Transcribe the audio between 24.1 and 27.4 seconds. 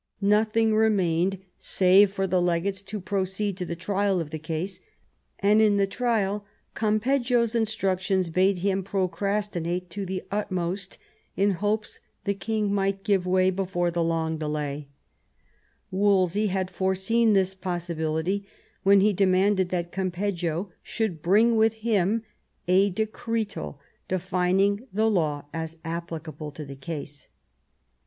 fining the law as applicable to the case.